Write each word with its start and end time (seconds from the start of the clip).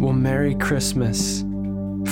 Well, 0.00 0.14
Merry 0.14 0.54
Christmas 0.54 1.42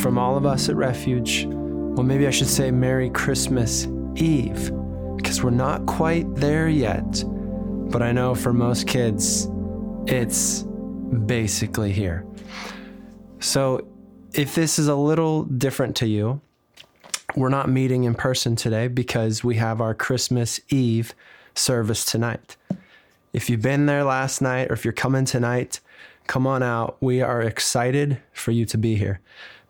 from 0.03 0.19
all 0.19 0.37
of 0.37 0.45
us 0.45 0.69
at 0.69 0.77
Refuge. 0.77 1.47
Well, 1.49 2.03
maybe 2.03 2.27
I 2.27 2.31
should 2.31 2.47
say 2.47 2.71
Merry 2.71 3.09
Christmas 3.09 3.89
Eve, 4.15 4.71
because 5.17 5.43
we're 5.43 5.49
not 5.49 5.87
quite 5.87 6.27
there 6.35 6.69
yet. 6.69 7.25
But 7.27 8.03
I 8.03 8.13
know 8.13 8.35
for 8.35 8.53
most 8.53 8.87
kids, 8.87 9.49
it's 10.07 10.65
basically 11.25 11.91
here. 11.91 12.27
So 13.41 13.89
if 14.35 14.55
this 14.55 14.79
is 14.79 14.89
a 14.89 14.95
little 14.95 15.45
different 15.45 15.97
to 15.97 16.07
you, 16.07 16.43
we're 17.37 17.49
not 17.49 17.71
meeting 17.71 18.05
in 18.05 18.15
person 18.15 18.55
today 18.55 18.89
because 18.89 19.43
we 19.43 19.55
have 19.57 19.81
our 19.81 19.95
Christmas 19.95 20.61
Eve 20.69 21.15
service 21.55 22.05
tonight. 22.05 22.59
If 23.33 23.49
you've 23.49 23.63
been 23.63 23.87
there 23.87 24.05
last 24.05 24.43
night 24.43 24.71
or 24.71 24.75
if 24.75 24.85
you're 24.85 24.93
coming 24.93 25.25
tonight, 25.25 25.81
come 26.29 26.47
on 26.47 26.63
out. 26.63 26.97
We 27.01 27.21
are 27.21 27.43
excited 27.43 28.21
for 28.33 28.53
you 28.53 28.65
to 28.67 28.79
be 28.79 28.95
here. 28.95 29.21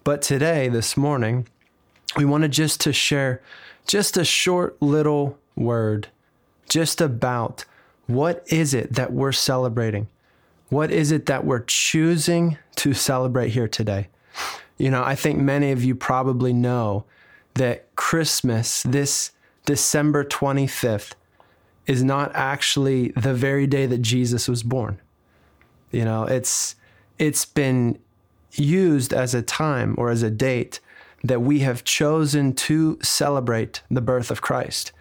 But 0.05 0.21
today, 0.21 0.69
this 0.69 0.97
morning, 0.97 1.48
we 2.17 2.25
wanted 2.27 2.51
just 2.51 2.81
to 2.83 2.93
share 2.93 3.41
just 3.87 4.19
a 4.19 4.25
short 4.25 4.77
little 4.83 5.39
word 5.57 6.09
just 6.69 7.01
about 7.01 7.65
what 8.07 8.45
is 8.48 8.75
it 8.75 8.95
that 8.95 9.12
we're 9.12 9.33
celebrating? 9.33 10.09
What 10.69 10.91
is 10.91 11.12
it 11.12 11.27
that 11.27 11.45
we're 11.45 11.65
choosing 11.65 12.59
to 12.77 12.93
celebrate 12.93 13.51
here 13.51 13.69
today? 13.69 14.09
You 14.77 14.91
know, 14.91 15.03
I 15.03 15.15
think 15.15 15.39
many 15.39 15.73
of 15.73 15.83
you 15.83 15.95
probably 15.95 16.53
know 16.53 17.05
that 17.55 17.95
Christmas, 17.97 18.83
this 18.83 19.33
December 19.65 20.25
25th, 20.25 21.12
is 21.87 22.05
not 22.05 22.31
actually 22.34 23.09
the 23.11 23.33
very 23.33 23.67
day 23.67 23.87
that 23.87 24.03
Jesus 24.03 24.48
was 24.48 24.62
born. 24.62 25.01
You 25.91 26.05
know, 26.05 26.24
it's 26.24 26.77
it's 27.19 27.44
been 27.44 27.98
used 28.53 29.12
as 29.12 29.34
a 29.34 29.42
time 29.42 29.94
or 29.98 30.11
as 30.11 30.22
a 30.22 30.31
date 30.31 30.81
that 31.25 31.42
we 31.42 31.61
have 31.61 31.84
chosen 31.84 32.53
to 32.55 32.98
celebrate 33.03 33.83
the 33.91 34.00
birth 34.00 34.31
of 34.31 34.41
Christ. 34.41 34.92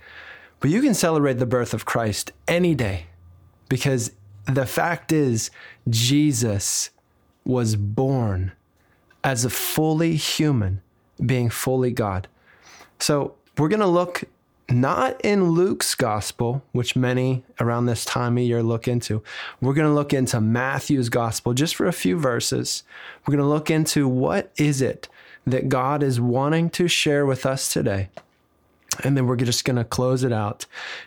But 0.60 0.72
you 0.72 0.82
can 0.82 0.94
celebrate 0.94 1.36
the 1.36 1.46
birth 1.46 1.74
of 1.74 1.86
Christ 1.86 2.32
any 2.48 2.74
day 2.74 3.06
because 3.70 4.12
the 4.48 4.66
fact 4.66 5.12
is, 5.12 5.52
Jesus 5.90 6.90
was 7.46 7.76
born 7.76 8.54
as 9.24 9.46
a 9.46 9.50
fully 9.50 10.16
human, 10.16 10.82
being 11.24 11.50
fully 11.50 11.92
God. 11.92 12.28
So 13.00 13.36
we're 13.58 13.68
going 13.68 13.82
to 13.82 13.88
look 13.88 14.24
not 14.70 15.20
in 15.22 15.52
Luke's 15.52 15.96
gospel, 15.96 16.62
which 16.74 16.96
many 16.96 17.44
around 17.60 17.86
this 17.86 18.04
time 18.04 18.38
of 18.38 18.44
year 18.44 18.62
look 18.62 18.88
into. 18.88 19.24
We're 19.62 19.74
going 19.74 19.88
to 19.88 19.94
look 19.94 20.14
into 20.14 20.42
Matthew's 20.42 21.10
gospel 21.10 21.54
just 21.54 21.76
for 21.76 21.88
a 21.88 21.94
few 21.94 22.20
verses. 22.20 22.84
We're 23.26 23.34
going 23.34 23.44
to 23.44 23.50
look 23.50 23.72
into 23.72 24.08
what 24.08 24.52
is 24.58 24.82
it 24.82 25.08
that 25.46 25.70
God 25.70 26.04
is 26.04 26.20
wanting 26.20 26.70
to 26.72 26.90
share 26.90 27.26
with 27.26 27.46
us 27.46 27.72
today. 27.72 28.10
And 29.04 29.16
then 29.16 29.28
we're 29.28 29.38
just 29.38 29.64
going 29.64 29.78
to 29.78 29.86
close 29.86 30.24
it 30.24 30.34
out 30.34 30.66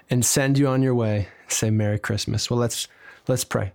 and 0.09 0.25
send 0.25 0.59
you 0.59 0.67
on 0.69 0.83
your 0.83 0.95
way. 0.95 1.29
Say 1.49 1.71
Merry 1.71 1.99
Christmas. 1.99 2.49
Well, 2.49 2.59
let's 2.59 2.89
let's 3.29 3.45
pray. 3.45 3.73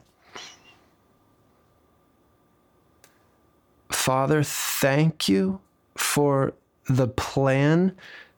Father, 3.89 4.41
thank 4.41 5.27
you 5.27 5.59
for 5.95 6.53
the 6.87 7.07
plan 7.07 7.95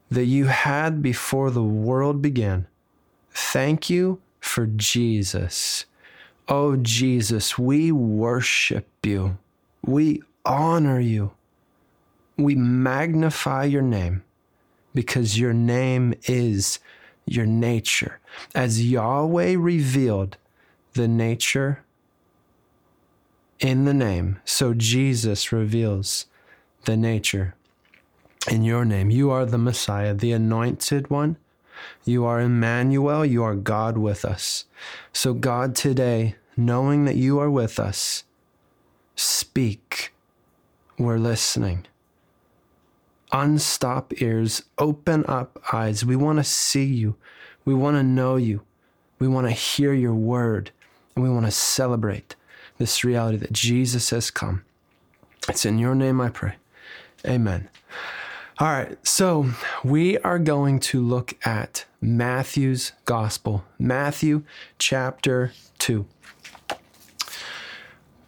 that 0.09 0.25
you 0.25 0.45
had 0.45 1.01
before 1.01 1.51
the 1.51 1.63
world 1.63 2.21
began. 2.21 2.67
Thank 3.31 3.89
you 3.89 4.21
for 4.39 4.65
Jesus. 4.65 5.85
Oh, 6.47 6.77
Jesus, 6.77 7.57
we 7.57 7.91
worship 7.91 8.87
you. 9.03 9.37
We 9.85 10.21
honor 10.45 10.99
you. 10.99 11.31
We 12.37 12.55
magnify 12.55 13.65
your 13.65 13.81
name 13.81 14.23
because 14.93 15.37
your 15.37 15.53
name 15.53 16.13
is 16.23 16.79
your 17.25 17.45
nature. 17.45 18.19
As 18.55 18.89
Yahweh 18.89 19.55
revealed 19.57 20.37
the 20.93 21.07
nature 21.07 21.83
in 23.59 23.85
the 23.85 23.93
name, 23.93 24.39
so 24.45 24.73
Jesus 24.73 25.51
reveals 25.51 26.27
the 26.85 26.95
nature 26.95 27.55
in 28.49 28.63
your 28.63 28.85
name. 28.85 29.09
You 29.09 29.31
are 29.31 29.45
the 29.45 29.57
Messiah, 29.57 30.13
the 30.13 30.31
anointed 30.31 31.09
one. 31.09 31.37
You 32.05 32.25
are 32.25 32.41
Emmanuel. 32.41 33.25
You 33.25 33.43
are 33.43 33.55
God 33.55 33.97
with 33.97 34.25
us. 34.25 34.65
So, 35.13 35.33
God, 35.33 35.75
today, 35.75 36.35
knowing 36.55 37.05
that 37.05 37.15
you 37.15 37.39
are 37.39 37.49
with 37.49 37.79
us, 37.79 38.23
speak. 39.15 40.13
We're 40.97 41.19
listening. 41.19 41.85
Unstop 43.31 44.21
ears, 44.21 44.63
open 44.77 45.25
up 45.27 45.59
eyes. 45.73 46.05
We 46.05 46.15
want 46.15 46.39
to 46.39 46.43
see 46.43 46.85
you. 46.85 47.15
We 47.65 47.73
want 47.73 47.97
to 47.97 48.03
know 48.03 48.37
you. 48.37 48.61
We 49.19 49.27
want 49.27 49.47
to 49.47 49.51
hear 49.51 49.93
your 49.93 50.15
word. 50.15 50.71
And 51.15 51.23
we 51.23 51.29
want 51.29 51.45
to 51.45 51.51
celebrate 51.51 52.35
this 52.77 53.03
reality 53.03 53.37
that 53.37 53.51
Jesus 53.51 54.11
has 54.11 54.31
come. 54.31 54.63
It's 55.49 55.65
in 55.65 55.77
your 55.77 55.95
name 55.95 56.21
I 56.21 56.29
pray. 56.29 56.55
Amen. 57.25 57.69
All 58.59 58.69
right, 58.69 58.97
so 59.05 59.51
we 59.83 60.17
are 60.19 60.39
going 60.39 60.79
to 60.79 60.99
look 60.99 61.35
at 61.45 61.85
Matthew's 62.01 62.91
gospel, 63.05 63.63
Matthew 63.77 64.45
chapter 64.79 65.51
2. 65.77 66.07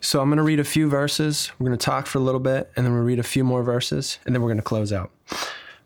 So 0.01 0.21
I'm 0.21 0.29
going 0.29 0.37
to 0.37 0.43
read 0.43 0.59
a 0.59 0.63
few 0.63 0.87
verses. 0.87 1.51
We're 1.57 1.65
going 1.65 1.79
to 1.79 1.83
talk 1.83 2.05
for 2.05 2.19
a 2.19 2.21
little 2.21 2.39
bit, 2.39 2.71
and 2.75 2.85
then 2.85 2.93
we'll 2.93 3.01
read 3.01 3.17
a 3.17 3.23
few 3.23 3.43
more 3.43 3.63
verses, 3.63 4.19
and 4.23 4.35
then 4.35 4.43
we're 4.43 4.49
going 4.49 4.57
to 4.57 4.63
close 4.63 4.93
out. 4.93 5.09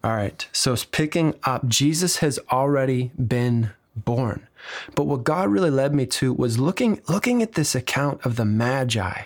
All 0.03 0.11
right, 0.11 0.45
so 0.51 0.73
it's 0.73 0.83
picking 0.83 1.35
up, 1.45 1.65
Jesus 1.69 2.17
has 2.17 2.37
already 2.51 3.11
been 3.15 3.71
born. 3.95 4.49
But 4.93 5.05
what 5.05 5.23
God 5.23 5.47
really 5.47 5.71
led 5.71 5.95
me 5.95 6.05
to 6.07 6.33
was 6.33 6.59
looking 6.59 7.01
looking 7.07 7.41
at 7.41 7.53
this 7.53 7.75
account 7.75 8.25
of 8.25 8.35
the 8.35 8.43
Magi 8.43 9.23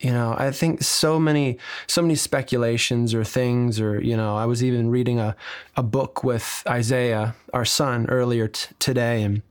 you 0.00 0.10
know 0.10 0.34
i 0.38 0.50
think 0.50 0.82
so 0.82 1.18
many 1.18 1.58
so 1.86 2.02
many 2.02 2.14
speculations 2.14 3.14
or 3.14 3.24
things 3.24 3.80
or 3.80 4.00
you 4.00 4.16
know 4.16 4.36
i 4.36 4.44
was 4.44 4.62
even 4.62 4.90
reading 4.90 5.18
a, 5.18 5.36
a 5.76 5.82
book 5.82 6.24
with 6.24 6.62
isaiah 6.68 7.34
our 7.52 7.64
son 7.64 8.06
earlier 8.08 8.48
t- 8.48 8.74
today 8.78 9.22
and 9.22 9.42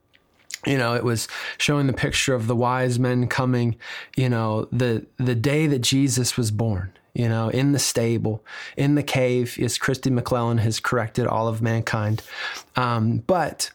you 0.66 0.78
know 0.78 0.94
it 0.96 1.04
was 1.04 1.28
showing 1.58 1.88
the 1.88 1.94
picture 1.94 2.34
of 2.34 2.48
the 2.48 2.56
wise 2.56 3.00
men 3.00 3.28
coming 3.28 3.76
you 4.16 4.30
know 4.30 4.68
the 4.72 5.06
the 5.18 5.36
day 5.36 5.68
that 5.68 5.80
jesus 5.80 6.38
was 6.38 6.52
born 6.52 6.92
you 7.14 7.30
know 7.30 7.50
in 7.50 7.72
the 7.72 7.80
stable 7.80 8.44
in 8.78 8.96
the 8.96 9.04
cave 9.04 9.58
as 9.62 9.78
christy 9.78 10.10
mcclellan 10.10 10.58
has 10.58 10.80
corrected 10.80 11.28
all 11.28 11.48
of 11.48 11.62
mankind. 11.62 12.22
Um, 12.76 13.18
but 13.28 13.72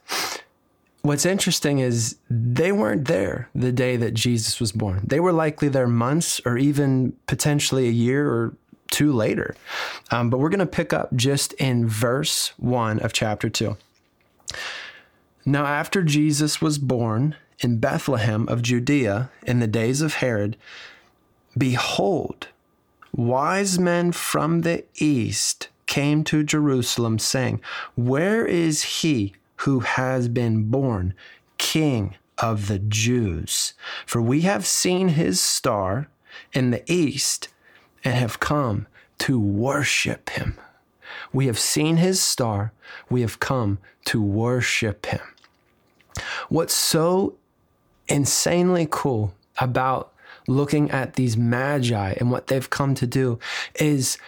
what's 1.09 1.25
interesting 1.25 1.79
is 1.79 2.17
they 2.29 2.71
weren't 2.71 3.09
there 3.09 3.49
the 3.55 3.73
day 3.73 3.97
that 3.97 4.13
Jesus 4.13 4.61
was 4.61 4.73
born. 4.73 5.01
They 5.03 5.21
were 5.21 5.33
likely 5.33 5.69
there 5.69 5.89
months 5.89 6.39
or 6.45 6.59
even 6.59 7.15
potentially 7.27 7.89
a 7.89 7.93
year 7.93 8.31
or 8.31 8.55
two 8.91 9.13
later. 9.13 9.57
Um, 10.11 10.29
but 10.29 10.39
we're 10.39 10.51
going 10.51 10.59
to 10.59 10.67
pick 10.67 10.93
up 10.93 11.15
just 11.17 11.55
in 11.55 11.89
verse 11.89 12.53
1 12.59 13.01
of 13.01 13.15
chapter 13.15 13.49
2. 13.49 13.79
Now, 15.47 15.65
after 15.65 16.03
Jesus 16.03 16.61
was 16.61 16.77
born 16.77 17.37
in 17.61 17.79
Bethlehem 17.79 18.47
of 18.47 18.61
Judea 18.61 19.31
in 19.47 19.61
the 19.61 19.67
days 19.67 20.03
of 20.03 20.17
Herod, 20.17 20.59
behold, 21.57 22.49
wise 23.17 23.79
men 23.79 24.13
from 24.13 24.61
the 24.61 24.85
east 24.97 25.69
came 25.87 26.23
to 26.25 26.45
Jerusalem, 26.45 27.19
saying, 27.19 27.63
Where 27.97 28.45
is 28.45 28.83
he 28.83 29.33
who 29.59 29.81
has 29.81 30.29
been 30.29 30.65
born 30.71 31.15
King 31.59 32.15
of 32.39 32.69
the 32.69 32.79
Jews. 32.79 33.75
For 34.07 34.23
we 34.23 34.43
have 34.43 34.67
seen 34.67 35.09
his 35.09 35.41
star 35.41 36.09
in 36.53 36.71
the 36.71 36.83
east 36.91 37.49
and 38.05 38.15
have 38.15 38.41
come 38.41 38.87
to 39.19 39.41
worship 39.41 40.31
him. 40.31 40.59
We 41.33 41.47
have 41.47 41.59
seen 41.59 41.97
his 41.97 42.21
star. 42.21 42.73
We 43.11 43.23
have 43.23 43.41
come 43.41 43.79
to 44.07 44.23
worship 44.23 45.07
him. 45.07 45.21
What's 46.49 46.75
so 46.75 47.37
insanely 48.07 48.87
cool 48.91 49.35
about 49.59 50.13
looking 50.47 50.91
at 50.91 51.15
these 51.15 51.37
magi 51.37 52.15
and 52.19 52.31
what 52.31 52.47
they've 52.47 52.71
come 52.71 52.95
to 52.95 53.07
do 53.07 53.39
is 53.75 54.19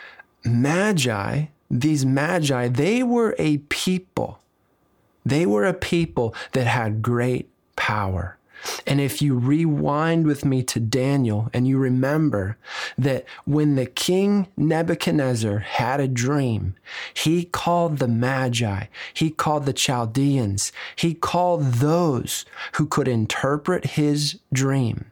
magi, 0.44 1.46
these 1.70 2.04
magi, 2.04 2.68
they 2.68 3.02
were 3.02 3.34
a 3.38 3.58
people 3.58 4.39
they 5.30 5.46
were 5.46 5.64
a 5.64 5.74
people 5.74 6.34
that 6.52 6.66
had 6.66 7.02
great 7.02 7.48
power. 7.76 8.36
And 8.86 9.00
if 9.00 9.22
you 9.22 9.38
rewind 9.38 10.26
with 10.26 10.44
me 10.44 10.62
to 10.64 10.80
Daniel 10.80 11.48
and 11.54 11.66
you 11.66 11.78
remember 11.78 12.58
that 12.98 13.24
when 13.44 13.74
the 13.74 13.86
king 13.86 14.48
Nebuchadnezzar 14.56 15.60
had 15.60 16.00
a 16.00 16.08
dream, 16.08 16.74
he 17.14 17.44
called 17.44 17.98
the 17.98 18.08
Magi, 18.08 18.84
he 19.14 19.30
called 19.30 19.66
the 19.66 19.72
Chaldeans, 19.72 20.72
he 20.94 21.14
called 21.14 21.74
those 21.74 22.44
who 22.74 22.86
could 22.86 23.08
interpret 23.08 23.86
his 23.86 24.38
dream. 24.52 25.10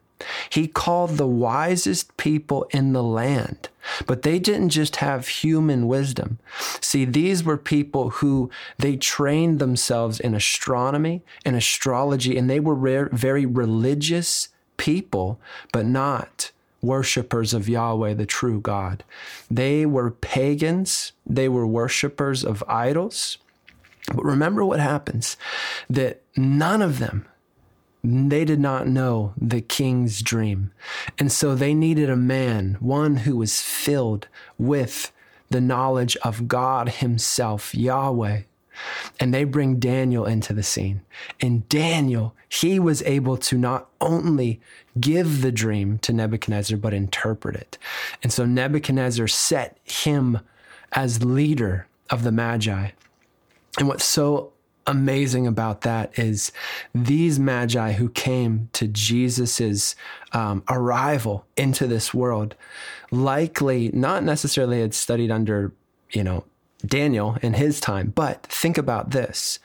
He 0.50 0.66
called 0.66 1.16
the 1.16 1.26
wisest 1.26 2.16
people 2.16 2.68
in 2.70 2.92
the 2.92 3.02
land, 3.02 3.68
but 4.06 4.22
they 4.22 4.38
didn't 4.38 4.70
just 4.70 4.96
have 4.96 5.28
human 5.28 5.86
wisdom. 5.86 6.38
See, 6.80 7.04
these 7.04 7.44
were 7.44 7.56
people 7.56 8.10
who 8.10 8.50
they 8.78 8.96
trained 8.96 9.58
themselves 9.58 10.18
in 10.18 10.34
astronomy 10.34 11.22
and 11.44 11.54
astrology, 11.54 12.36
and 12.36 12.50
they 12.50 12.60
were 12.60 13.08
very 13.12 13.46
religious 13.46 14.48
people, 14.76 15.40
but 15.72 15.86
not 15.86 16.50
worshippers 16.80 17.52
of 17.54 17.68
Yahweh, 17.68 18.14
the 18.14 18.26
true 18.26 18.60
God. 18.60 19.04
They 19.50 19.84
were 19.84 20.10
pagans, 20.10 21.12
they 21.26 21.48
were 21.48 21.66
worshippers 21.66 22.44
of 22.44 22.64
idols. 22.68 23.38
But 24.14 24.24
remember 24.24 24.64
what 24.64 24.80
happens 24.80 25.36
that 25.90 26.22
none 26.36 26.80
of 26.80 26.98
them 26.98 27.26
they 28.08 28.44
did 28.44 28.60
not 28.60 28.86
know 28.86 29.32
the 29.36 29.60
king's 29.60 30.22
dream. 30.22 30.72
And 31.18 31.30
so 31.30 31.54
they 31.54 31.74
needed 31.74 32.08
a 32.08 32.16
man, 32.16 32.76
one 32.80 33.18
who 33.18 33.36
was 33.36 33.60
filled 33.60 34.28
with 34.56 35.12
the 35.50 35.60
knowledge 35.60 36.16
of 36.18 36.48
God 36.48 36.88
Himself, 36.88 37.74
Yahweh. 37.74 38.42
And 39.18 39.34
they 39.34 39.42
bring 39.44 39.80
Daniel 39.80 40.24
into 40.24 40.52
the 40.52 40.62
scene. 40.62 41.02
And 41.40 41.68
Daniel, 41.68 42.34
he 42.48 42.78
was 42.78 43.02
able 43.02 43.36
to 43.38 43.58
not 43.58 43.88
only 44.00 44.60
give 45.00 45.42
the 45.42 45.50
dream 45.50 45.98
to 45.98 46.12
Nebuchadnezzar, 46.12 46.78
but 46.78 46.94
interpret 46.94 47.56
it. 47.56 47.76
And 48.22 48.32
so 48.32 48.44
Nebuchadnezzar 48.44 49.26
set 49.26 49.78
him 49.82 50.38
as 50.92 51.24
leader 51.24 51.88
of 52.08 52.22
the 52.22 52.32
Magi. 52.32 52.90
And 53.78 53.88
what's 53.88 54.04
so 54.04 54.52
amazing 54.88 55.46
about 55.46 55.82
that 55.82 56.18
is 56.18 56.50
these 56.94 57.38
magi 57.38 57.92
who 57.92 58.08
came 58.08 58.70
to 58.72 58.88
Jesus's 58.88 59.94
um, 60.32 60.64
arrival 60.68 61.44
into 61.56 61.86
this 61.86 62.14
world 62.14 62.54
likely 63.10 63.90
not 63.92 64.24
necessarily 64.24 64.80
had 64.80 64.94
studied 64.94 65.30
under, 65.30 65.72
you 66.10 66.24
know, 66.24 66.44
Daniel 66.86 67.36
in 67.42 67.54
his 67.54 67.80
time, 67.80 68.12
but 68.14 68.44
think 68.46 68.78
about 68.78 69.10
this. 69.10 69.58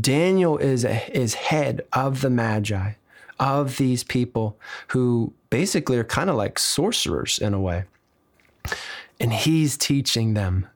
Daniel 0.00 0.58
is 0.58 0.84
a, 0.84 1.16
is 1.16 1.34
head 1.34 1.82
of 1.92 2.20
the 2.20 2.30
magi, 2.30 2.92
of 3.38 3.76
these 3.76 4.02
people 4.02 4.58
who 4.88 5.32
basically 5.50 5.98
are 5.98 6.04
kind 6.04 6.28
of 6.28 6.36
like 6.36 6.58
sorcerers 6.58 7.38
in 7.38 7.54
a 7.54 7.60
way. 7.60 7.84
And 9.20 9.32
he's 9.32 9.76
teaching 9.76 10.34
them 10.34 10.66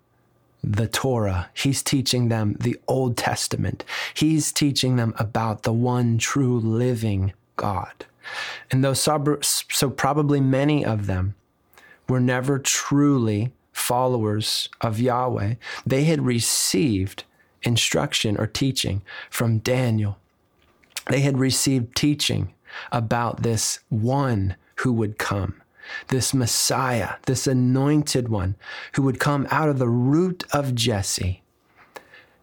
the 0.62 0.87
Torah. 0.87 1.50
He's 1.55 1.82
teaching 1.82 2.29
them 2.29 2.56
the 2.61 2.79
Old 2.87 3.17
Testament. 3.17 3.85
He's 4.14 4.53
teaching 4.53 4.97
them 4.97 5.14
about 5.19 5.62
the 5.62 5.73
one 5.73 6.19
true 6.19 6.59
living 6.61 7.32
God. 7.56 8.06
And 8.70 8.85
though 8.85 8.94
so 8.94 9.91
probably 9.91 10.41
many 10.41 10.85
of 10.85 11.06
them 11.06 11.35
were 12.09 12.20
never 12.20 12.59
truly 12.59 13.53
followers 13.73 14.69
of 14.81 15.00
Yahweh, 15.00 15.55
they 15.85 16.05
had 16.05 16.25
received 16.25 17.25
instruction 17.62 18.37
or 18.38 18.47
teaching 18.47 19.03
from 19.31 19.58
Daniel. 19.58 20.19
They 21.11 21.20
had 21.20 21.38
received 21.38 21.97
teaching 21.97 22.55
about 22.91 23.43
this 23.43 23.81
one 23.88 24.56
who 24.76 24.93
would 24.93 25.19
come 25.19 25.62
this 26.08 26.32
Messiah, 26.32 27.14
this 27.26 27.46
anointed 27.46 28.29
one 28.29 28.56
who 28.94 29.02
would 29.02 29.20
come 29.20 29.46
out 29.50 29.69
of 29.69 29.79
the 29.79 29.88
root 29.88 30.44
of 30.52 30.75
Jesse. 30.75 31.43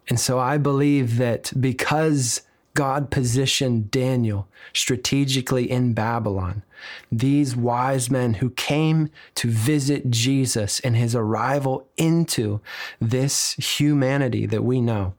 And 0.07 0.19
so 0.19 0.39
I 0.39 0.57
believe 0.57 1.17
that 1.17 1.51
because 1.59 2.41
God 2.73 3.11
positioned 3.11 3.91
Daniel 3.91 4.47
strategically 4.73 5.69
in 5.69 5.93
Babylon, 5.93 6.63
these 7.11 7.55
wise 7.55 8.09
men 8.09 8.35
who 8.35 8.51
came 8.51 9.09
to 9.35 9.49
visit 9.49 10.09
Jesus 10.09 10.79
and 10.79 10.95
his 10.95 11.15
arrival 11.15 11.87
into 11.97 12.61
this 12.99 13.53
humanity 13.53 14.45
that 14.45 14.63
we 14.63 14.81
know, 14.81 15.13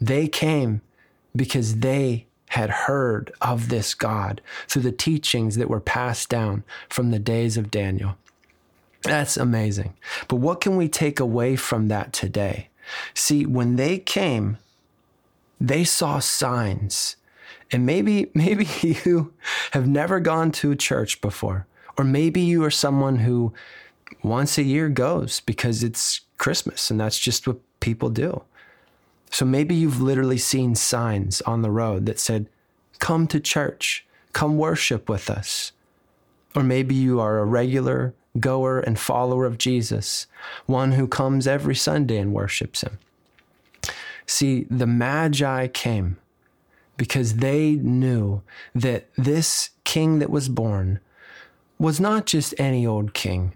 they 0.00 0.28
came 0.28 0.80
because 1.34 1.76
they 1.76 2.26
had 2.48 2.70
heard 2.70 3.32
of 3.40 3.68
this 3.68 3.94
God 3.94 4.40
through 4.66 4.82
the 4.82 4.92
teachings 4.92 5.56
that 5.56 5.68
were 5.68 5.80
passed 5.80 6.28
down 6.28 6.64
from 6.88 7.10
the 7.10 7.18
days 7.18 7.56
of 7.56 7.70
Daniel. 7.70 8.16
That's 9.02 9.36
amazing. 9.36 9.94
But 10.26 10.36
what 10.36 10.60
can 10.60 10.76
we 10.76 10.88
take 10.88 11.20
away 11.20 11.56
from 11.56 11.88
that 11.88 12.12
today? 12.12 12.68
See, 13.14 13.46
when 13.46 13.76
they 13.76 13.98
came, 13.98 14.58
they 15.60 15.84
saw 15.84 16.18
signs. 16.18 17.16
And 17.70 17.84
maybe 17.84 18.30
maybe 18.34 18.66
you 18.82 19.32
have 19.72 19.86
never 19.86 20.20
gone 20.20 20.52
to 20.52 20.70
a 20.72 20.76
church 20.76 21.20
before, 21.20 21.66
or 21.96 22.04
maybe 22.04 22.40
you 22.40 22.64
are 22.64 22.70
someone 22.70 23.16
who 23.16 23.52
once 24.22 24.58
a 24.58 24.62
year 24.62 24.88
goes 24.88 25.40
because 25.40 25.82
it's 25.82 26.22
Christmas 26.38 26.90
and 26.90 26.98
that's 26.98 27.18
just 27.18 27.46
what 27.46 27.58
people 27.80 28.08
do. 28.08 28.42
So 29.30 29.44
maybe 29.44 29.74
you've 29.74 30.00
literally 30.00 30.38
seen 30.38 30.74
signs 30.74 31.40
on 31.42 31.62
the 31.62 31.70
road 31.70 32.06
that 32.06 32.18
said, 32.18 32.48
Come 32.98 33.26
to 33.28 33.40
church, 33.40 34.06
come 34.32 34.58
worship 34.58 35.08
with 35.08 35.30
us. 35.30 35.72
Or 36.54 36.62
maybe 36.62 36.94
you 36.94 37.20
are 37.20 37.38
a 37.38 37.44
regular 37.44 38.14
goer 38.40 38.80
and 38.80 38.98
follower 38.98 39.44
of 39.44 39.58
Jesus, 39.58 40.26
one 40.66 40.92
who 40.92 41.06
comes 41.06 41.46
every 41.46 41.74
Sunday 41.74 42.18
and 42.18 42.32
worships 42.32 42.82
him. 42.82 42.98
See, 44.26 44.66
the 44.70 44.86
Magi 44.86 45.68
came 45.68 46.18
because 46.96 47.36
they 47.36 47.72
knew 47.72 48.42
that 48.74 49.08
this 49.16 49.70
king 49.84 50.18
that 50.18 50.30
was 50.30 50.48
born 50.48 51.00
was 51.78 52.00
not 52.00 52.26
just 52.26 52.54
any 52.58 52.86
old 52.86 53.14
king. 53.14 53.54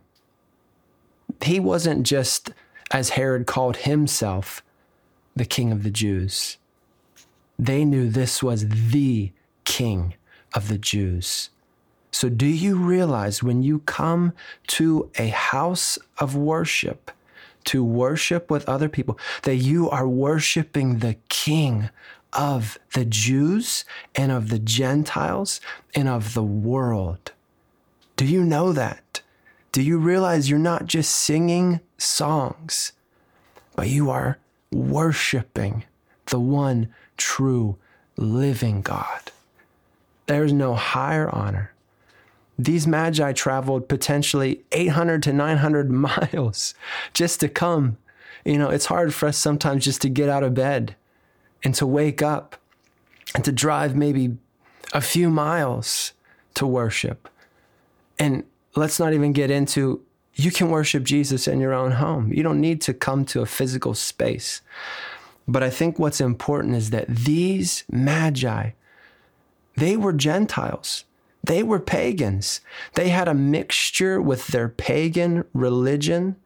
He 1.42 1.58
wasn't 1.58 2.06
just, 2.06 2.52
as 2.90 3.10
Herod 3.10 3.46
called 3.46 3.78
himself, 3.78 4.62
the 5.34 5.44
king 5.44 5.72
of 5.72 5.82
the 5.82 5.90
Jews. 5.90 6.58
They 7.58 7.84
knew 7.84 8.08
this 8.08 8.42
was 8.42 8.68
the 8.68 9.32
king 9.64 10.14
of 10.54 10.68
the 10.68 10.78
Jews. 10.78 11.50
So, 12.10 12.28
do 12.28 12.46
you 12.46 12.76
realize 12.76 13.42
when 13.42 13.62
you 13.62 13.78
come 13.80 14.34
to 14.68 15.10
a 15.16 15.28
house 15.28 15.98
of 16.18 16.36
worship 16.36 17.10
to 17.64 17.82
worship 17.82 18.50
with 18.50 18.68
other 18.68 18.88
people 18.88 19.18
that 19.42 19.56
you 19.56 19.88
are 19.88 20.06
worshiping 20.06 20.98
the 20.98 21.16
king 21.28 21.88
of 22.32 22.78
the 22.94 23.04
Jews 23.04 23.84
and 24.14 24.30
of 24.30 24.50
the 24.50 24.58
Gentiles 24.58 25.60
and 25.94 26.08
of 26.08 26.34
the 26.34 26.42
world? 26.42 27.32
Do 28.16 28.26
you 28.26 28.44
know 28.44 28.72
that? 28.72 29.22
Do 29.70 29.82
you 29.82 29.96
realize 29.96 30.50
you're 30.50 30.58
not 30.58 30.86
just 30.86 31.16
singing 31.16 31.80
songs, 31.96 32.92
but 33.74 33.88
you 33.88 34.10
are 34.10 34.38
worshiping 34.72 35.84
the 36.26 36.40
one 36.40 36.92
true 37.16 37.76
living 38.16 38.82
God. 38.82 39.32
There's 40.26 40.52
no 40.52 40.74
higher 40.74 41.28
honor. 41.30 41.72
These 42.58 42.86
magi 42.86 43.32
traveled 43.32 43.88
potentially 43.88 44.62
800 44.72 45.22
to 45.24 45.32
900 45.32 45.90
miles 45.92 46.74
just 47.12 47.40
to 47.40 47.48
come. 47.48 47.96
You 48.44 48.58
know, 48.58 48.70
it's 48.70 48.86
hard 48.86 49.14
for 49.14 49.26
us 49.26 49.38
sometimes 49.38 49.84
just 49.84 50.02
to 50.02 50.08
get 50.08 50.28
out 50.28 50.42
of 50.42 50.54
bed 50.54 50.96
and 51.64 51.74
to 51.76 51.86
wake 51.86 52.22
up 52.22 52.56
and 53.34 53.44
to 53.44 53.52
drive 53.52 53.96
maybe 53.96 54.36
a 54.92 55.00
few 55.00 55.30
miles 55.30 56.12
to 56.54 56.66
worship. 56.66 57.28
And 58.18 58.44
let's 58.74 58.98
not 58.98 59.12
even 59.12 59.32
get 59.32 59.50
into 59.50 60.02
you 60.34 60.50
can 60.50 60.70
worship 60.70 61.04
Jesus 61.04 61.46
in 61.46 61.60
your 61.60 61.72
own 61.72 61.92
home. 61.92 62.32
You 62.32 62.42
don't 62.42 62.60
need 62.60 62.80
to 62.82 62.94
come 62.94 63.24
to 63.26 63.42
a 63.42 63.46
physical 63.46 63.94
space. 63.94 64.62
But 65.46 65.62
I 65.62 65.70
think 65.70 65.98
what's 65.98 66.20
important 66.20 66.74
is 66.76 66.90
that 66.90 67.08
these 67.08 67.84
magi, 67.90 68.70
they 69.76 69.96
were 69.96 70.12
Gentiles. 70.12 71.04
They 71.44 71.62
were 71.62 71.80
pagans. 71.80 72.60
They 72.94 73.08
had 73.08 73.28
a 73.28 73.34
mixture 73.34 74.22
with 74.22 74.48
their 74.48 74.68
pagan 74.68 75.44
religion, 75.52 76.36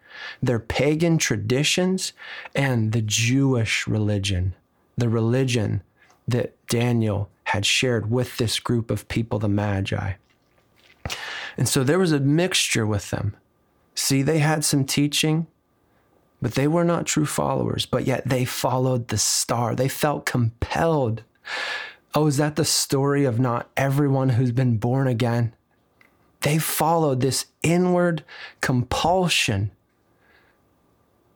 their 0.42 0.58
pagan 0.58 1.18
traditions, 1.18 2.14
and 2.54 2.92
the 2.92 3.02
Jewish 3.02 3.86
religion, 3.86 4.54
the 4.96 5.10
religion 5.10 5.82
that 6.26 6.54
Daniel 6.68 7.28
had 7.44 7.66
shared 7.66 8.10
with 8.10 8.38
this 8.38 8.58
group 8.58 8.90
of 8.90 9.06
people, 9.08 9.38
the 9.38 9.48
Magi. 9.48 10.14
And 11.56 11.68
so 11.68 11.84
there 11.84 11.98
was 11.98 12.12
a 12.12 12.18
mixture 12.18 12.86
with 12.86 13.10
them. 13.10 13.36
See, 13.96 14.22
they 14.22 14.38
had 14.38 14.64
some 14.64 14.84
teaching, 14.84 15.46
but 16.40 16.54
they 16.54 16.68
were 16.68 16.84
not 16.84 17.06
true 17.06 17.26
followers, 17.26 17.86
but 17.86 18.06
yet 18.06 18.28
they 18.28 18.44
followed 18.44 19.08
the 19.08 19.18
star. 19.18 19.74
They 19.74 19.88
felt 19.88 20.26
compelled. 20.26 21.22
Oh, 22.14 22.26
is 22.26 22.36
that 22.36 22.56
the 22.56 22.64
story 22.64 23.24
of 23.24 23.40
not 23.40 23.70
everyone 23.76 24.30
who's 24.30 24.52
been 24.52 24.76
born 24.76 25.08
again? 25.08 25.54
They 26.42 26.58
followed 26.58 27.20
this 27.20 27.46
inward 27.62 28.22
compulsion, 28.60 29.70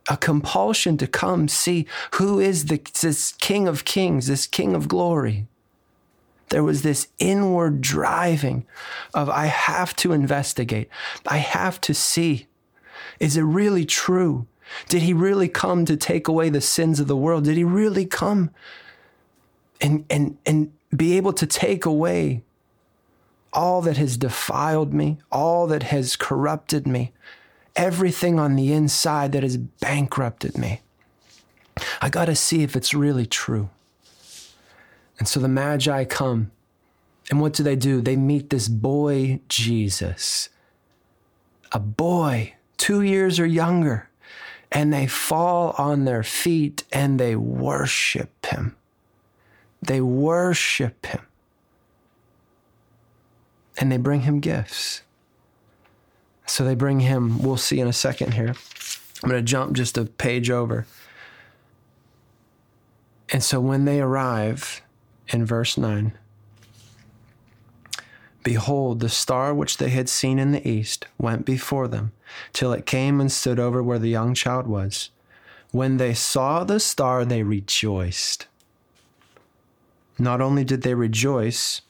a 0.08 0.16
compulsion 0.18 0.98
to 0.98 1.06
come 1.06 1.48
see 1.48 1.86
who 2.14 2.38
is 2.38 2.66
the, 2.66 2.80
this 3.00 3.32
King 3.32 3.66
of 3.66 3.86
Kings, 3.86 4.26
this 4.26 4.46
King 4.46 4.74
of 4.74 4.86
Glory. 4.86 5.46
There 6.50 6.64
was 6.64 6.82
this 6.82 7.08
inward 7.18 7.80
driving 7.80 8.66
of, 9.14 9.30
I 9.30 9.46
have 9.46 9.96
to 9.96 10.12
investigate. 10.12 10.88
I 11.26 11.38
have 11.38 11.80
to 11.82 11.94
see. 11.94 12.48
Is 13.20 13.36
it 13.36 13.42
really 13.42 13.84
true? 13.84 14.46
Did 14.88 15.02
he 15.02 15.12
really 15.12 15.48
come 15.48 15.84
to 15.84 15.96
take 15.96 16.26
away 16.26 16.48
the 16.48 16.60
sins 16.60 16.98
of 16.98 17.06
the 17.06 17.16
world? 17.16 17.44
Did 17.44 17.56
he 17.56 17.64
really 17.64 18.06
come 18.06 18.50
and, 19.80 20.04
and, 20.08 20.38
and 20.46 20.72
be 20.94 21.16
able 21.16 21.32
to 21.34 21.46
take 21.46 21.84
away 21.84 22.42
all 23.52 23.82
that 23.82 23.96
has 23.96 24.16
defiled 24.16 24.94
me, 24.94 25.18
all 25.30 25.66
that 25.66 25.84
has 25.84 26.16
corrupted 26.16 26.86
me, 26.86 27.12
everything 27.76 28.38
on 28.38 28.56
the 28.56 28.72
inside 28.72 29.32
that 29.32 29.42
has 29.42 29.56
bankrupted 29.56 30.56
me? 30.56 30.80
I 32.00 32.08
got 32.08 32.26
to 32.26 32.36
see 32.36 32.62
if 32.62 32.76
it's 32.76 32.94
really 32.94 33.26
true. 33.26 33.70
And 35.18 35.28
so 35.28 35.40
the 35.40 35.48
Magi 35.48 36.04
come. 36.04 36.50
And 37.30 37.40
what 37.40 37.52
do 37.52 37.62
they 37.62 37.76
do? 37.76 38.00
They 38.00 38.16
meet 38.16 38.50
this 38.50 38.68
boy, 38.68 39.40
Jesus, 39.48 40.48
a 41.70 41.78
boy, 41.78 42.54
two 42.80 43.02
years 43.02 43.38
or 43.38 43.44
younger 43.44 44.08
and 44.72 44.92
they 44.92 45.06
fall 45.06 45.74
on 45.76 46.06
their 46.06 46.22
feet 46.22 46.84
and 46.92 47.20
they 47.20 47.36
worship 47.36 48.46
him. 48.46 48.74
They 49.82 50.00
worship 50.00 51.04
him. 51.04 51.20
And 53.78 53.92
they 53.92 53.98
bring 53.98 54.22
him 54.22 54.40
gifts. 54.40 55.02
So 56.46 56.64
they 56.64 56.74
bring 56.74 57.00
him, 57.00 57.42
we'll 57.42 57.56
see 57.56 57.80
in 57.80 57.86
a 57.86 57.92
second 57.92 58.34
here. 58.34 58.54
I'm 59.22 59.30
going 59.30 59.44
to 59.44 59.48
jump 59.48 59.74
just 59.74 59.98
a 59.98 60.06
page 60.06 60.50
over. 60.50 60.86
And 63.28 63.42
so 63.42 63.60
when 63.60 63.84
they 63.84 64.00
arrive 64.00 64.82
in 65.28 65.44
verse 65.44 65.76
9, 65.76 66.12
Behold, 68.42 69.00
the 69.00 69.08
star 69.08 69.54
which 69.54 69.76
they 69.76 69.90
had 69.90 70.08
seen 70.08 70.38
in 70.38 70.52
the 70.52 70.66
east 70.66 71.06
went 71.18 71.44
before 71.44 71.88
them, 71.88 72.12
till 72.52 72.72
it 72.72 72.86
came 72.86 73.20
and 73.20 73.30
stood 73.30 73.58
over 73.58 73.82
where 73.82 73.98
the 73.98 74.08
young 74.08 74.34
child 74.34 74.66
was. 74.66 75.10
When 75.72 75.98
they 75.98 76.14
saw 76.14 76.64
the 76.64 76.80
star, 76.80 77.24
they 77.24 77.42
rejoiced. 77.42 78.46
Not 80.18 80.40
only 80.40 80.64
did 80.64 80.82
they 80.82 80.94
rejoice, 80.94 81.82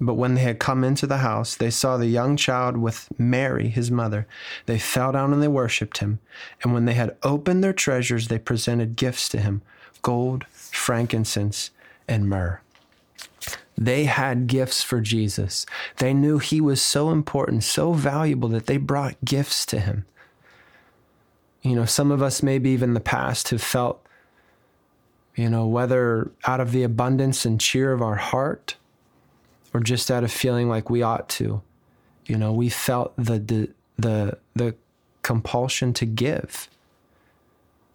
but 0.00 0.14
when 0.14 0.34
they 0.34 0.42
had 0.42 0.58
come 0.58 0.82
into 0.82 1.06
the 1.06 1.18
house, 1.18 1.54
they 1.54 1.70
saw 1.70 1.96
the 1.96 2.06
young 2.06 2.36
child 2.36 2.76
with 2.76 3.08
Mary, 3.18 3.68
his 3.68 3.90
mother. 3.90 4.26
They 4.66 4.78
fell 4.78 5.12
down 5.12 5.32
and 5.32 5.40
they 5.40 5.48
worshipped 5.48 5.98
him. 5.98 6.18
And 6.62 6.74
when 6.74 6.86
they 6.86 6.94
had 6.94 7.16
opened 7.22 7.62
their 7.62 7.72
treasures, 7.72 8.26
they 8.26 8.38
presented 8.38 8.96
gifts 8.96 9.28
to 9.30 9.38
him 9.38 9.62
gold, 10.02 10.44
frankincense, 10.50 11.70
and 12.08 12.28
myrrh. 12.28 12.60
They 13.76 14.04
had 14.04 14.46
gifts 14.46 14.82
for 14.82 15.00
Jesus. 15.00 15.66
They 15.96 16.12
knew 16.12 16.38
he 16.38 16.60
was 16.60 16.80
so 16.80 17.10
important, 17.10 17.64
so 17.64 17.92
valuable 17.92 18.48
that 18.50 18.66
they 18.66 18.76
brought 18.76 19.24
gifts 19.24 19.64
to 19.66 19.80
him. 19.80 20.04
You 21.62 21.74
know, 21.74 21.84
some 21.84 22.10
of 22.10 22.22
us, 22.22 22.42
maybe 22.42 22.70
even 22.70 22.90
in 22.90 22.94
the 22.94 23.00
past, 23.00 23.48
have 23.50 23.62
felt, 23.62 24.04
you 25.34 25.48
know, 25.48 25.66
whether 25.66 26.30
out 26.46 26.60
of 26.60 26.72
the 26.72 26.82
abundance 26.82 27.44
and 27.44 27.60
cheer 27.60 27.92
of 27.92 28.02
our 28.02 28.16
heart 28.16 28.76
or 29.72 29.80
just 29.80 30.10
out 30.10 30.24
of 30.24 30.30
feeling 30.30 30.68
like 30.68 30.90
we 30.90 31.02
ought 31.02 31.28
to, 31.30 31.62
you 32.26 32.36
know, 32.36 32.52
we 32.52 32.68
felt 32.68 33.14
the, 33.16 33.38
the, 33.38 33.70
the, 33.96 34.38
the 34.54 34.74
compulsion 35.22 35.92
to 35.94 36.04
give 36.04 36.68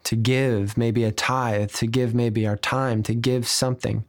to 0.08 0.16
give 0.16 0.78
maybe 0.78 1.04
a 1.04 1.12
tithe, 1.12 1.70
to 1.70 1.86
give 1.86 2.16
maybe 2.16 2.48
our 2.48 2.56
time, 2.56 3.04
to 3.04 3.14
give 3.14 3.46
something 3.46 4.06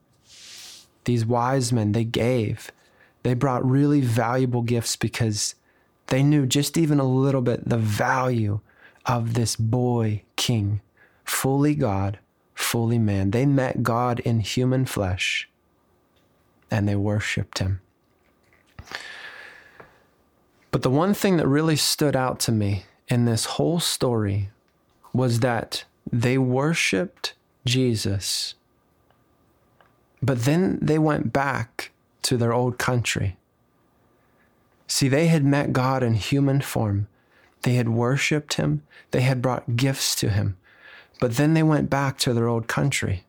these 1.09 1.25
wise 1.25 1.73
men, 1.73 1.93
they 1.93 2.05
gave. 2.05 2.71
They 3.23 3.33
brought 3.33 3.69
really 3.69 4.03
valuable 4.03 4.63
gifts 4.63 4.95
because 4.95 5.55
they 6.09 6.23
knew 6.23 6.47
just 6.47 6.77
even 6.77 7.01
a 7.01 7.05
little 7.09 7.41
bit 7.41 7.67
the 7.67 7.79
value 7.79 8.61
of 9.07 9.33
this 9.33 9.57
boy 9.57 10.23
king, 10.37 10.83
fully 11.25 11.75
God, 11.75 12.19
fully 12.55 12.99
man. 12.99 13.31
They 13.31 13.47
met 13.47 13.83
God 13.83 14.21
in 14.21 14.41
human 14.41 14.85
flesh 14.85 15.49
and 16.71 16.87
they 16.87 16.95
worshiped 16.95 17.59
him. 17.59 17.81
But 20.71 20.83
the 20.83 20.91
one 20.91 21.15
thing 21.15 21.39
that 21.39 21.49
really 21.49 21.77
stood 21.77 22.15
out 22.15 22.39
to 22.41 22.53
me 22.53 22.85
in 23.09 23.25
this 23.25 23.47
whole 23.57 23.81
story 23.81 24.51
was 25.15 25.41
that 25.41 25.85
they 26.13 26.37
worshiped 26.37 27.33
Jesus 27.65 28.55
but 30.23 30.45
then 30.45 30.79
they 30.81 30.99
went 30.99 31.33
back 31.33 31.91
to 32.23 32.37
their 32.37 32.53
old 32.53 32.79
country. 32.79 33.37
See, 34.87 35.09
they 35.09 35.27
had 35.27 35.45
met 35.45 35.73
God 35.73 36.03
in 36.03 36.15
human 36.15 36.61
form. 36.61 37.09
They 37.63 37.75
had 37.75 37.89
worshiped 37.89 38.55
him. 38.55 38.83
They 39.11 39.21
had 39.21 39.43
brought 39.43 39.77
gifts 39.77 40.15
to 40.17 40.31
him. 40.31 40.57
But 41.21 41.37
then 41.37 41.55
they 41.55 41.63
went 41.63 41.91
back 41.91 42.19
to 42.19 42.33
their 42.33 42.49
old 42.49 42.69
country. 42.69 43.25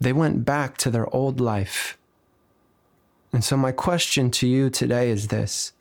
They 0.00 0.12
went 0.12 0.44
back 0.44 0.76
to 0.78 0.90
their 0.90 1.12
old 1.14 1.40
life. 1.40 1.98
And 3.32 3.42
so, 3.42 3.56
my 3.56 3.72
question 3.72 4.30
to 4.32 4.46
you 4.46 4.68
today 4.68 5.10
is 5.10 5.28
this 5.28 5.72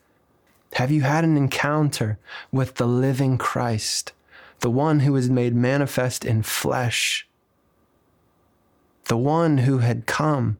Have 0.74 0.92
you 0.92 1.02
had 1.02 1.24
an 1.24 1.38
encounter 1.38 2.18
with 2.52 2.76
the 2.76 2.88
living 2.88 3.38
Christ, 3.38 4.14
the 4.60 4.70
one 4.72 5.02
who 5.02 5.16
is 5.16 5.30
made 5.30 5.54
manifest 5.54 6.24
in 6.24 6.44
flesh? 6.44 7.28
The 9.12 9.18
one 9.18 9.58
who 9.58 9.80
had 9.80 10.06
come 10.06 10.58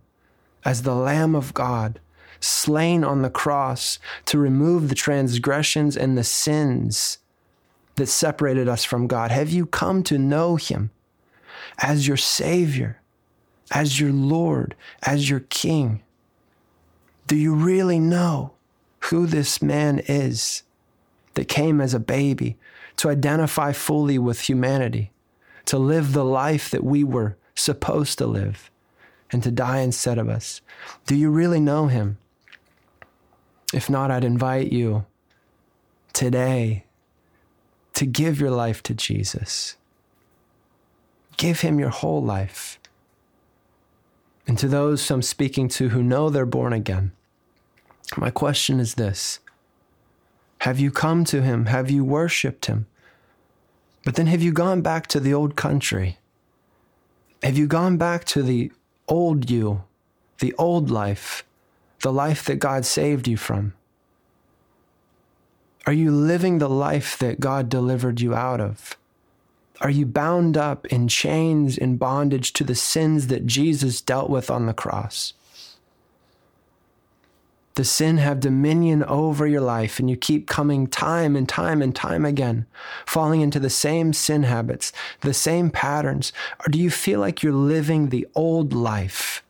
as 0.66 0.84
the 0.84 0.94
Lamb 0.94 1.36
of 1.36 1.54
God, 1.54 2.02
slain 2.42 3.02
on 3.02 3.22
the 3.22 3.30
cross 3.30 3.98
to 4.26 4.38
remove 4.38 4.90
the 4.90 4.94
transgressions 4.94 5.96
and 5.96 6.18
the 6.18 6.24
sins 6.26 7.20
that 7.96 8.08
separated 8.08 8.68
us 8.68 8.84
from 8.84 9.08
God? 9.08 9.32
Have 9.32 9.52
you 9.52 9.66
come 9.66 10.04
to 10.04 10.18
know 10.18 10.58
him 10.58 10.92
as 11.78 12.10
your 12.10 12.18
Savior, 12.18 13.00
as 13.72 14.02
your 14.02 14.12
Lord, 14.12 14.76
as 15.02 15.30
your 15.30 15.40
King? 15.40 16.04
Do 17.28 17.38
you 17.38 17.56
really 17.56 18.00
know 18.00 18.52
who 19.12 19.28
this 19.28 19.62
man 19.62 20.02
is 20.10 20.64
that 21.36 21.48
came 21.48 21.80
as 21.80 21.94
a 21.94 22.02
baby 22.02 22.58
to 22.98 23.08
identify 23.08 23.72
fully 23.72 24.20
with 24.20 24.42
humanity, 24.42 25.14
to 25.68 25.78
live 25.78 26.12
the 26.12 26.26
life 26.26 26.70
that 26.70 26.84
we 26.84 27.06
were 27.06 27.38
supposed 27.62 28.18
to 28.18 28.26
live 28.26 28.70
and 29.32 29.42
to 29.44 29.52
die 29.52 29.80
instead 29.80 30.18
of 30.18 30.28
us? 30.28 30.62
Do 31.06 31.16
you 31.16 31.30
really 31.30 31.60
know 31.60 31.88
him? 31.88 32.18
If 33.74 33.90
not, 33.90 34.12
I'd 34.12 34.24
invite 34.24 34.72
you 34.72 35.06
today 36.14 36.86
to 37.94 38.06
give 38.06 38.40
your 38.40 38.52
life 38.52 38.84
to 38.84 38.94
Jesus. 38.94 39.78
Give 41.38 41.62
him 41.62 41.80
your 41.80 41.90
whole 41.90 42.22
life. 42.22 42.80
And 44.48 44.58
to 44.58 44.68
those 44.68 45.10
I'm 45.10 45.22
speaking 45.22 45.68
to 45.70 45.90
who 45.90 46.04
know 46.04 46.30
they're 46.30 46.46
born 46.46 46.74
again, 46.74 47.12
my 48.18 48.30
question 48.30 48.80
is 48.80 48.96
this 48.96 49.40
Have 50.60 50.80
you 50.80 50.92
come 50.92 51.24
to 51.26 51.42
him? 51.42 51.68
Have 51.68 51.90
you 51.90 52.04
worshiped 52.04 52.66
him? 52.66 52.88
But 54.04 54.16
then 54.16 54.28
have 54.28 54.42
you 54.42 54.52
gone 54.52 54.82
back 54.82 55.08
to 55.08 55.20
the 55.20 55.34
old 55.34 55.56
country? 55.56 56.18
Have 57.44 57.58
you 57.58 57.66
gone 57.66 57.98
back 57.98 58.26
to 58.26 58.44
the 58.44 58.72
old 59.08 59.50
you, 59.50 59.84
the 60.40 60.54
old 60.60 60.92
life, 60.92 61.44
the 62.02 62.14
life 62.14 62.46
that 62.46 62.58
God 62.58 62.86
saved 62.86 63.28
you 63.28 63.36
from? 63.36 63.74
Are 65.88 65.94
you 65.94 66.12
living 66.12 66.60
the 66.60 66.70
life 66.70 67.18
that 67.18 67.40
God 67.40 67.68
delivered 67.68 68.22
you 68.22 68.36
out 68.36 68.62
of? 68.62 68.96
Are 69.80 69.90
you 69.90 70.06
bound 70.06 70.56
up 70.56 70.86
in 70.88 71.08
chains 71.08 71.80
in 71.80 71.98
bondage 71.98 72.54
to 72.54 72.64
the 72.64 72.76
sins 72.76 73.28
that 73.28 73.48
Jesus 73.48 74.00
dealt 74.00 74.30
with 74.30 74.52
on 74.52 74.68
the 74.68 74.74
cross? 74.76 75.34
Does 77.74 77.90
sin 77.90 78.18
have 78.18 78.42
dominion 78.42 79.04
over 79.04 79.48
your 79.48 79.62
life 79.62 79.98
and 79.98 80.10
you 80.10 80.18
keep 80.18 80.48
coming 80.48 80.88
time 80.88 81.38
and 81.38 81.48
time 81.48 81.82
and 81.82 81.96
time 81.96 82.26
again, 82.26 82.66
falling 83.06 83.40
into 83.40 83.60
the 83.60 83.70
same 83.70 84.12
sin 84.12 84.44
habits, 84.44 84.92
the 85.22 85.34
same 85.34 85.70
patterns? 85.70 86.34
Or 86.60 86.70
do 86.70 86.78
you 86.78 86.90
feel 86.90 87.22
like 87.22 87.42
you're 87.42 87.54
living 87.54 88.10
the 88.10 88.28
old 88.36 88.74
life, 88.74 89.42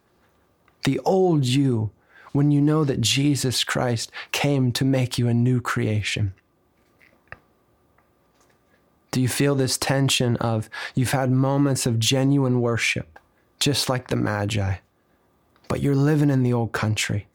the 0.83 0.99
old 0.99 1.45
you, 1.45 1.89
when 2.31 2.51
you 2.51 2.61
know 2.61 2.83
that 2.83 3.01
Jesus 3.01 3.63
Christ 3.63 4.11
came 4.31 4.71
to 4.73 4.85
make 4.85 5.17
you 5.17 5.27
a 5.27 5.33
new 5.33 5.59
creation? 5.59 6.33
Do 9.09 9.19
you 9.19 9.27
feel 9.27 9.55
this 9.55 9.77
tension 9.77 10.37
of 10.37 10.69
you've 10.95 11.11
had 11.11 11.31
moments 11.31 11.85
of 11.85 11.99
genuine 11.99 12.61
worship, 12.61 13.19
just 13.59 13.89
like 13.89 14.07
the 14.07 14.15
Magi, 14.15 14.75
but 15.67 15.81
you're 15.81 15.95
living 15.95 16.29
in 16.29 16.43
the 16.43 16.53
old 16.53 16.71
country? 16.71 17.27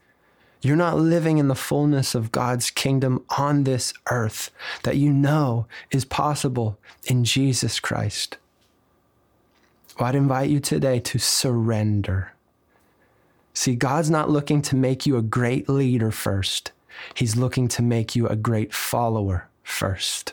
You're 0.66 0.75
not 0.75 0.99
living 0.99 1.38
in 1.38 1.46
the 1.46 1.54
fullness 1.54 2.16
of 2.16 2.32
God's 2.32 2.73
kingdom 2.73 3.25
on 3.38 3.62
this 3.62 3.94
earth 4.11 4.50
that 4.82 4.96
you 4.96 5.12
know 5.12 5.68
is 5.92 6.04
possible 6.04 6.76
in 7.04 7.23
Jesus 7.23 7.78
Christ. 7.78 8.37
Well, 9.96 10.08
I'd 10.08 10.16
invite 10.16 10.50
you 10.50 10.58
today 10.58 10.99
to 10.99 11.18
surrender, 11.20 12.32
See, 13.54 13.76
God's 13.76 14.11
not 14.11 14.28
looking 14.28 14.61
to 14.62 14.76
make 14.76 15.06
you 15.06 15.16
a 15.16 15.23
great 15.23 15.68
leader 15.68 16.11
first, 16.11 16.73
He's 17.14 17.37
looking 17.37 17.68
to 17.68 17.82
make 17.82 18.16
you 18.16 18.26
a 18.26 18.35
great 18.35 18.75
follower 18.75 19.49
first. 19.62 20.32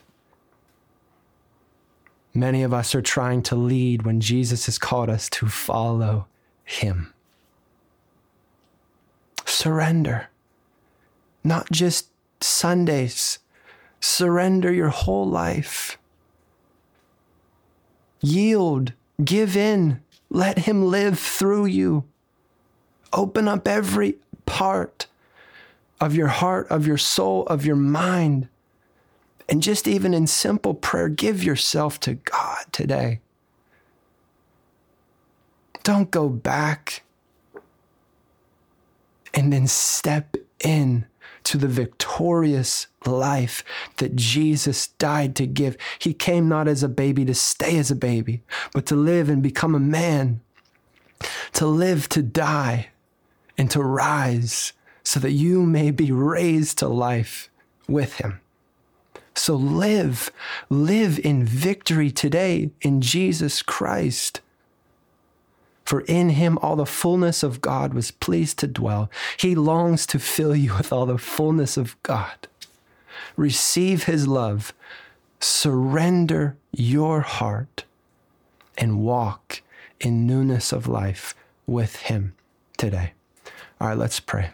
Many 2.34 2.64
of 2.64 2.74
us 2.74 2.96
are 2.96 3.04
trying 3.04 3.44
to 3.44 3.56
lead 3.56 4.02
when 4.02 4.20
Jesus 4.20 4.66
has 4.66 4.80
called 4.80 5.12
us 5.12 5.30
to 5.30 5.48
follow 5.48 6.26
Him. 6.64 7.13
Surrender, 9.64 10.28
not 11.42 11.72
just 11.72 12.10
Sundays, 12.42 13.40
surrender 14.02 14.74
your 14.74 14.90
whole 14.90 15.26
life. 15.26 15.98
Yield, 18.20 18.92
give 19.24 19.56
in, 19.56 20.02
let 20.30 20.58
Him 20.68 20.88
live 20.88 21.18
through 21.18 21.68
you. 21.68 22.04
Open 23.14 23.48
up 23.48 23.66
every 23.66 24.18
part 24.46 25.08
of 26.02 26.14
your 26.14 26.28
heart, 26.28 26.68
of 26.70 26.86
your 26.86 26.98
soul, 26.98 27.46
of 27.46 27.66
your 27.66 27.78
mind. 27.78 28.50
And 29.48 29.64
just 29.64 29.88
even 29.88 30.14
in 30.14 30.28
simple 30.28 30.74
prayer, 30.74 31.08
give 31.08 31.42
yourself 31.42 32.02
to 32.02 32.16
God 32.16 32.66
today. 32.74 33.22
Don't 35.84 36.12
go 36.12 36.28
back 36.28 37.04
and 39.44 39.52
then 39.52 39.68
step 39.68 40.38
in 40.64 41.06
to 41.44 41.58
the 41.58 41.68
victorious 41.68 42.88
life 43.06 43.62
that 43.98 44.16
Jesus 44.16 44.88
died 44.88 45.36
to 45.36 45.46
give. 45.46 45.76
He 46.00 46.14
came 46.14 46.48
not 46.48 46.70
as 46.70 46.82
a 46.82 46.88
baby 46.88 47.26
to 47.26 47.36
stay 47.36 47.78
as 47.78 47.92
a 47.92 47.96
baby, 47.96 48.42
but 48.74 48.86
to 48.86 48.96
live 48.96 49.28
and 49.28 49.44
become 49.44 49.76
a 49.76 49.82
man, 49.82 50.40
to 51.52 51.66
live 51.66 52.08
to 52.10 52.24
die 52.24 52.88
and 53.58 53.70
to 53.72 53.84
rise 53.84 54.72
so 55.04 55.20
that 55.20 55.32
you 55.32 55.66
may 55.66 55.92
be 55.92 56.10
raised 56.10 56.78
to 56.78 56.88
life 56.88 57.50
with 57.86 58.14
him. 58.14 58.40
So 59.36 59.56
live, 59.56 60.32
live 60.70 61.20
in 61.20 61.44
victory 61.44 62.12
today 62.12 62.72
in 62.80 63.02
Jesus 63.02 63.62
Christ. 63.62 64.40
For 65.84 66.02
in 66.02 66.30
him 66.30 66.58
all 66.60 66.76
the 66.76 66.86
fullness 66.86 67.44
of 67.44 67.62
God 67.62 67.94
was 67.94 68.12
pleased 68.12 68.60
to 68.60 68.68
dwell. 68.68 69.10
He 69.38 69.56
longs 69.56 70.06
to 70.08 70.20
fill 70.20 70.56
you 70.56 70.76
with 70.76 70.94
all 70.94 71.06
the 71.06 71.18
fullness 71.18 71.78
of 71.78 72.02
God. 72.04 72.48
Receive 73.36 74.04
his 74.04 74.28
love, 74.28 74.74
surrender 75.40 76.56
your 76.72 77.22
heart, 77.22 77.86
and 78.78 79.02
walk 79.02 79.62
in 80.00 80.26
newness 80.26 80.72
of 80.72 80.88
life 80.88 81.36
with 81.68 81.96
him 81.98 82.34
today. 82.78 83.14
All 83.80 83.90
right, 83.90 83.98
let's 83.98 84.20
pray. 84.20 84.52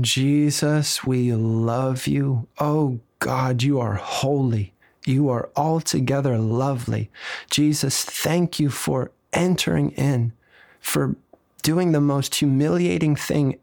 Jesus, 0.00 1.04
we 1.04 1.32
love 1.32 2.06
you. 2.06 2.46
Oh 2.58 3.00
God, 3.18 3.62
you 3.62 3.80
are 3.80 3.94
holy. 3.94 4.72
You 5.04 5.28
are 5.28 5.48
altogether 5.56 6.38
lovely. 6.38 7.10
Jesus, 7.50 8.04
thank 8.04 8.60
you 8.60 8.70
for 8.70 9.10
entering 9.32 9.90
in, 9.92 10.32
for 10.80 11.16
doing 11.62 11.92
the 11.92 12.00
most 12.00 12.36
humiliating 12.36 13.16
thing 13.16 13.58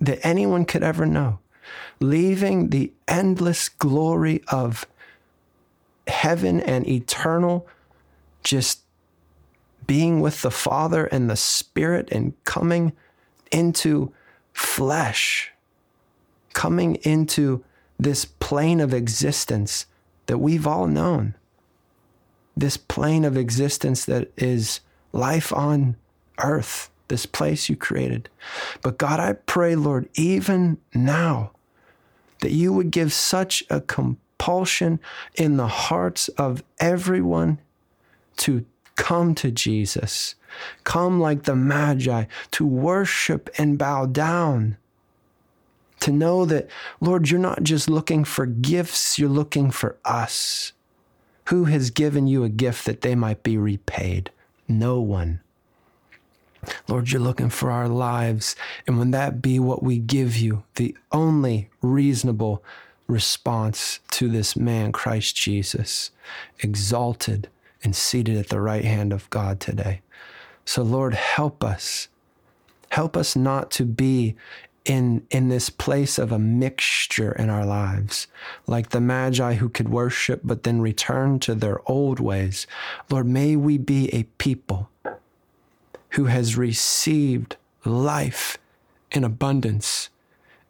that 0.00 0.24
anyone 0.26 0.64
could 0.64 0.82
ever 0.82 1.06
know, 1.06 1.38
leaving 2.00 2.70
the 2.70 2.92
endless 3.06 3.68
glory 3.68 4.42
of 4.48 4.86
heaven 6.06 6.60
and 6.60 6.86
eternal, 6.88 7.66
just 8.42 8.80
being 9.86 10.20
with 10.20 10.42
the 10.42 10.50
Father 10.50 11.06
and 11.06 11.28
the 11.28 11.36
Spirit 11.36 12.08
and 12.12 12.32
coming 12.44 12.92
into 13.50 14.12
flesh, 14.52 15.52
coming 16.52 16.96
into 16.96 17.64
this 17.98 18.24
plane 18.24 18.80
of 18.80 18.94
existence 18.94 19.86
that 20.26 20.38
we've 20.38 20.66
all 20.66 20.86
known. 20.86 21.34
This 22.56 22.76
plane 22.76 23.24
of 23.24 23.36
existence 23.36 24.04
that 24.04 24.30
is 24.36 24.80
life 25.12 25.52
on 25.52 25.96
earth, 26.38 26.90
this 27.08 27.26
place 27.26 27.68
you 27.68 27.76
created. 27.76 28.28
But 28.82 28.98
God, 28.98 29.20
I 29.20 29.34
pray, 29.34 29.74
Lord, 29.76 30.08
even 30.14 30.78
now, 30.94 31.52
that 32.40 32.52
you 32.52 32.72
would 32.72 32.90
give 32.90 33.12
such 33.12 33.64
a 33.70 33.80
compulsion 33.80 35.00
in 35.34 35.56
the 35.56 35.66
hearts 35.66 36.28
of 36.30 36.62
everyone 36.78 37.58
to 38.36 38.64
come 38.96 39.34
to 39.36 39.50
Jesus, 39.50 40.34
come 40.84 41.20
like 41.20 41.44
the 41.44 41.56
Magi, 41.56 42.24
to 42.52 42.66
worship 42.66 43.48
and 43.58 43.78
bow 43.78 44.06
down. 44.06 44.76
To 46.00 46.12
know 46.12 46.44
that, 46.44 46.68
Lord, 47.00 47.28
you're 47.30 47.40
not 47.40 47.64
just 47.64 47.90
looking 47.90 48.24
for 48.24 48.46
gifts, 48.46 49.18
you're 49.18 49.28
looking 49.28 49.70
for 49.70 49.96
us. 50.04 50.72
Who 51.46 51.64
has 51.64 51.90
given 51.90 52.26
you 52.26 52.44
a 52.44 52.48
gift 52.48 52.86
that 52.86 53.00
they 53.00 53.14
might 53.14 53.42
be 53.42 53.56
repaid? 53.56 54.30
No 54.68 55.00
one. 55.00 55.40
Lord, 56.86 57.10
you're 57.10 57.20
looking 57.20 57.50
for 57.50 57.70
our 57.70 57.88
lives. 57.88 58.54
And 58.86 58.98
when 58.98 59.10
that 59.12 59.40
be 59.40 59.58
what 59.58 59.82
we 59.82 59.98
give 59.98 60.36
you, 60.36 60.64
the 60.74 60.96
only 61.12 61.70
reasonable 61.80 62.62
response 63.06 64.00
to 64.12 64.28
this 64.28 64.56
man, 64.56 64.92
Christ 64.92 65.34
Jesus, 65.34 66.10
exalted 66.60 67.48
and 67.82 67.96
seated 67.96 68.36
at 68.36 68.48
the 68.48 68.60
right 68.60 68.84
hand 68.84 69.12
of 69.12 69.30
God 69.30 69.60
today. 69.60 70.02
So, 70.64 70.82
Lord, 70.82 71.14
help 71.14 71.64
us. 71.64 72.08
Help 72.90 73.16
us 73.16 73.36
not 73.36 73.70
to 73.72 73.84
be 73.84 74.34
in, 74.88 75.26
in 75.30 75.50
this 75.50 75.68
place 75.68 76.18
of 76.18 76.32
a 76.32 76.38
mixture 76.38 77.32
in 77.32 77.50
our 77.50 77.66
lives, 77.66 78.26
like 78.66 78.88
the 78.88 79.02
Magi 79.02 79.54
who 79.54 79.68
could 79.68 79.90
worship 79.90 80.40
but 80.42 80.62
then 80.62 80.80
return 80.80 81.38
to 81.40 81.54
their 81.54 81.78
old 81.88 82.18
ways. 82.18 82.66
Lord, 83.10 83.26
may 83.26 83.54
we 83.54 83.76
be 83.76 84.08
a 84.14 84.22
people 84.38 84.88
who 86.12 86.24
has 86.24 86.56
received 86.56 87.56
life 87.84 88.56
in 89.12 89.24
abundance 89.24 90.08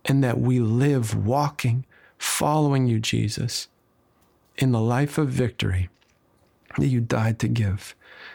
and 0.04 0.22
that 0.24 0.40
we 0.40 0.58
live 0.58 1.14
walking, 1.14 1.86
following 2.18 2.88
you, 2.88 2.98
Jesus, 2.98 3.68
in 4.56 4.72
the 4.72 4.80
life 4.80 5.16
of 5.16 5.28
victory 5.28 5.90
that 6.76 6.88
you 6.88 7.00
died 7.00 7.38
to 7.38 7.46
give. 7.46 7.94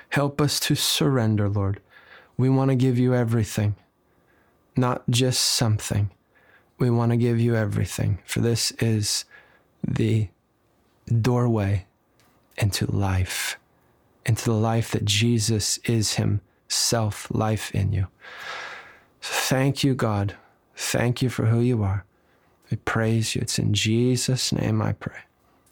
Help 0.09 0.39
us 0.39 0.61
to 0.61 0.75
surrender, 0.75 1.49
Lord. 1.49 1.81
We 2.37 2.47
want 2.47 2.71
to 2.71 2.75
give 2.75 2.97
you 2.97 3.13
everything 3.13 3.75
not 4.75 5.03
just 5.09 5.41
something. 5.41 6.09
We 6.77 6.89
want 6.89 7.11
to 7.11 7.17
give 7.17 7.39
you 7.39 7.55
everything, 7.55 8.19
for 8.25 8.39
this 8.41 8.71
is 8.79 9.25
the 9.85 10.29
doorway 11.21 11.85
into 12.57 12.85
life, 12.85 13.57
into 14.25 14.45
the 14.45 14.55
life 14.55 14.91
that 14.91 15.05
Jesus 15.05 15.77
is 15.79 16.15
Himself, 16.15 17.27
life 17.31 17.73
in 17.73 17.93
you. 17.93 18.07
Thank 19.21 19.83
you, 19.83 19.93
God. 19.93 20.35
Thank 20.75 21.21
you 21.21 21.29
for 21.29 21.45
who 21.45 21.59
you 21.61 21.83
are. 21.83 22.05
We 22.69 22.77
praise 22.77 23.35
you. 23.35 23.41
It's 23.41 23.59
in 23.59 23.73
Jesus' 23.73 24.51
name 24.51 24.81
I 24.81 24.93
pray. 24.93 25.19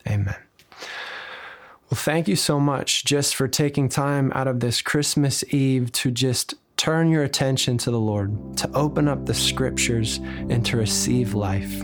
Amen. 0.08 0.36
Well, 1.90 2.00
thank 2.00 2.28
you 2.28 2.38
so 2.38 2.60
much 2.60 3.04
just 3.04 3.36
for 3.36 3.48
taking 3.48 3.90
time 3.90 4.32
out 4.34 4.48
of 4.48 4.62
this 4.62 4.82
Christmas 4.82 5.44
Eve 5.54 5.92
to 5.94 6.12
just 6.12 6.54
turn 6.82 7.12
your 7.12 7.22
attention 7.22 7.78
to 7.78 7.91
the 7.91 8.00
Lord, 8.00 8.58
to 8.58 8.67
open 8.74 9.08
up 9.08 9.28
the 9.28 9.36
scriptures, 9.36 10.17
and 10.17 10.65
to 10.65 10.78
receive 10.78 11.36
life. 11.36 11.84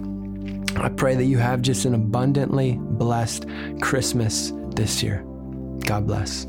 I 0.76 0.90
pray 0.90 1.14
that 1.14 1.26
you 1.26 1.38
have 1.38 1.62
just 1.62 1.86
an 1.86 1.94
abundantly 1.94 2.80
blessed 2.80 3.46
Christmas 3.80 4.54
this 4.72 5.04
year. 5.04 5.24
God 5.86 6.08
bless. 6.08 6.48